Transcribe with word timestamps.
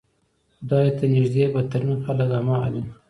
خدای 0.55 0.87
ته 0.97 1.05
نږدې 1.13 1.43
بدترین 1.53 1.97
خلک 2.03 2.29
همغه 2.35 2.67
دي. 2.73 2.81